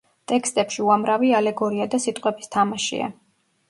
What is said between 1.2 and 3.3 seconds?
ალეგორია და სიტყვების თამაშია.